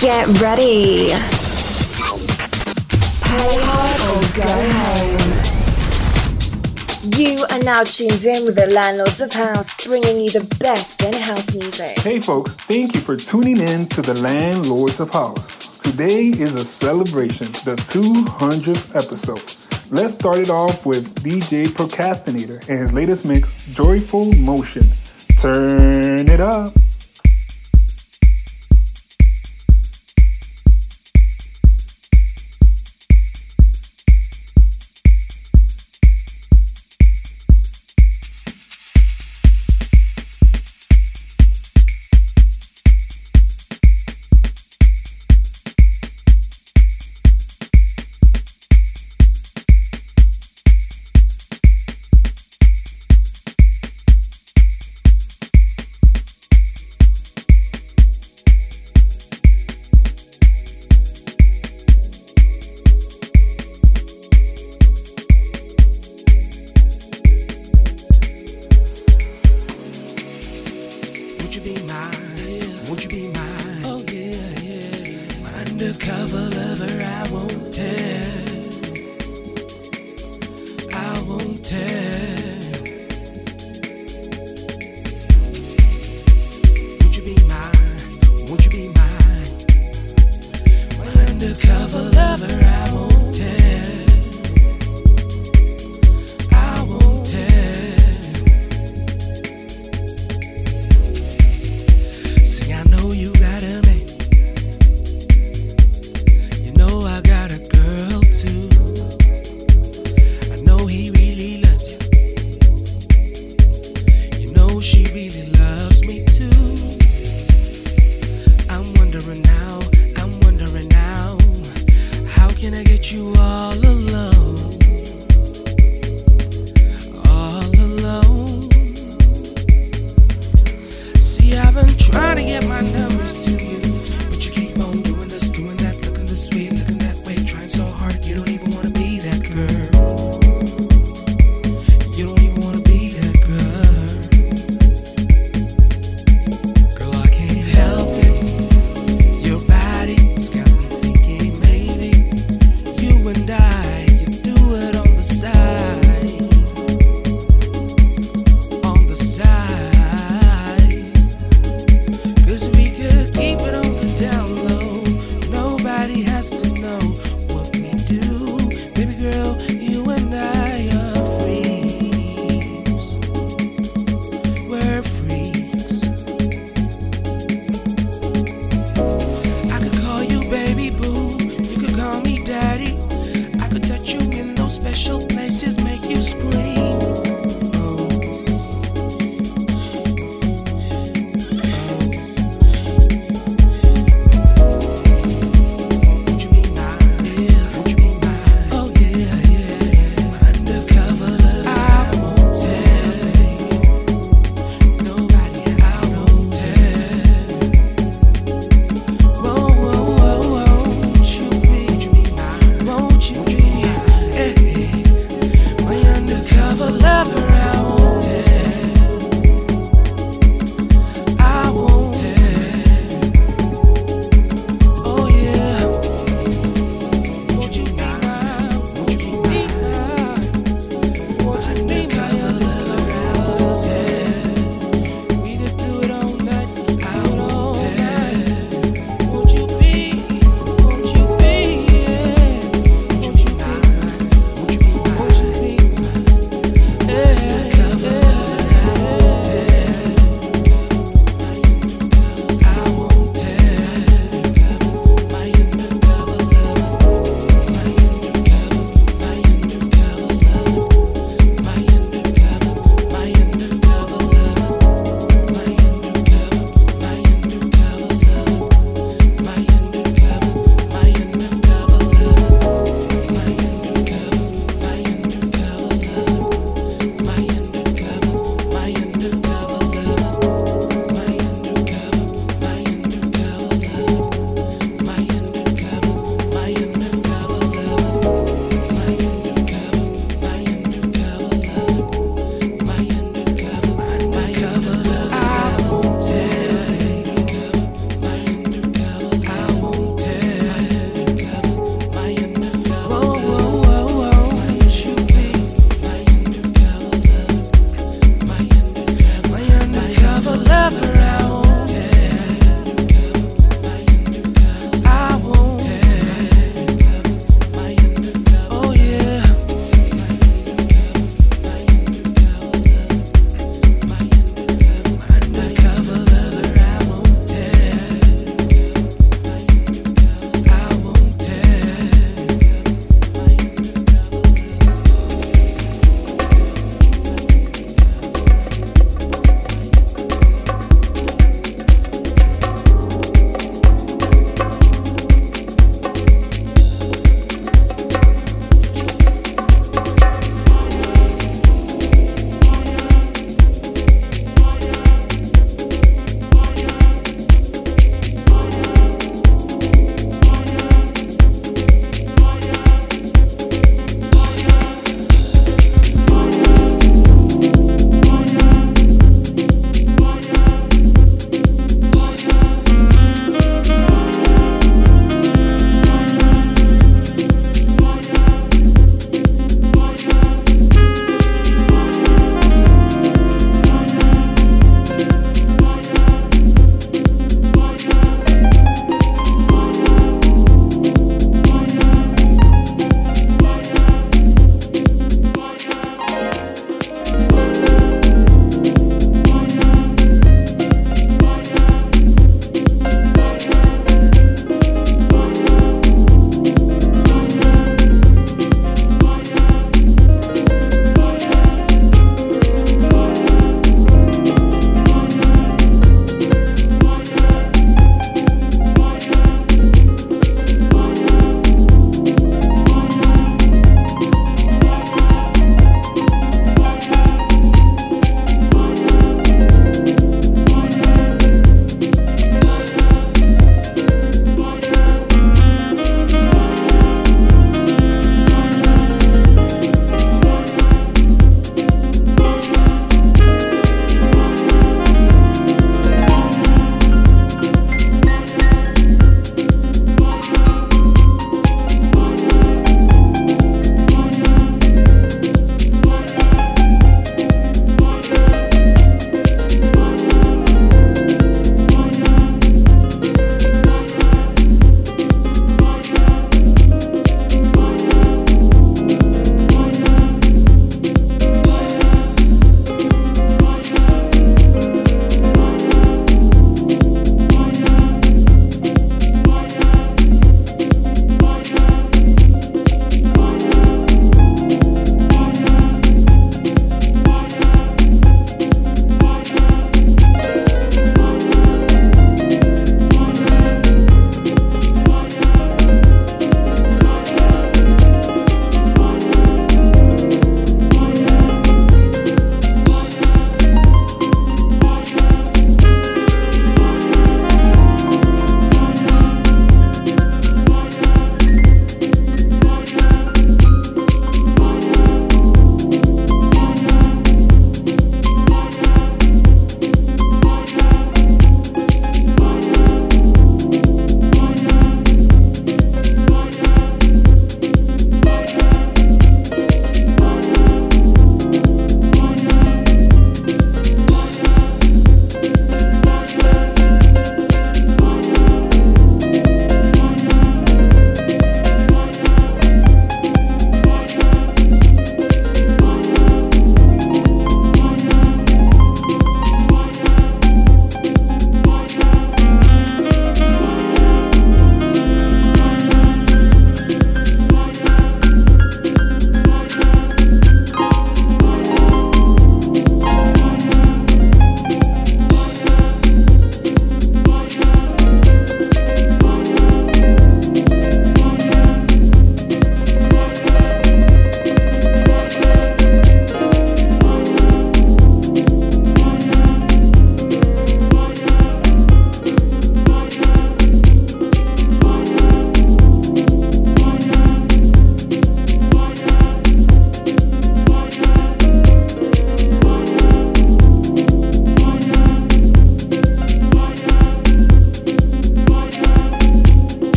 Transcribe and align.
Get 0.00 0.26
ready. 0.40 1.08
Pay 3.20 3.52
hard 3.60 4.00
or 4.08 4.22
go 4.34 4.48
home. 4.80 5.28
You 7.18 7.44
are 7.50 7.58
now 7.58 7.84
tuned 7.84 8.24
in 8.24 8.46
with 8.46 8.56
the 8.56 8.68
Landlords 8.68 9.20
of 9.20 9.30
House, 9.30 9.86
bringing 9.86 10.22
you 10.22 10.30
the 10.30 10.56
best 10.58 11.02
in 11.02 11.12
house 11.12 11.54
music. 11.54 11.98
Hey 11.98 12.18
folks, 12.18 12.56
thank 12.56 12.94
you 12.94 13.02
for 13.02 13.14
tuning 13.14 13.58
in 13.58 13.88
to 13.88 14.00
the 14.00 14.14
Landlords 14.22 15.00
of 15.00 15.10
House. 15.10 15.76
Today 15.80 16.28
is 16.28 16.54
a 16.54 16.64
celebration, 16.64 17.48
the 17.66 17.76
200th 17.76 18.96
episode. 18.96 19.92
Let's 19.94 20.14
start 20.14 20.38
it 20.38 20.48
off 20.48 20.86
with 20.86 21.14
DJ 21.22 21.66
Procastronator 21.66 22.60
and 22.60 22.78
his 22.78 22.94
latest 22.94 23.26
mix, 23.26 23.66
Joyful 23.66 24.32
Motion. 24.32 24.84
Turn 25.36 26.26
it 26.30 26.40
up. 26.40 26.72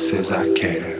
vocês 0.00 0.30
quer. 0.54 0.99